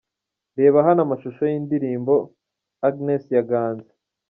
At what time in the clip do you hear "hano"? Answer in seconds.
0.87-0.99